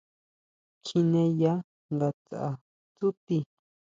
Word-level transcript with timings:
Kjineya 0.85 1.53
ngatsʼa 1.95 2.45
tsúti. 2.95 3.37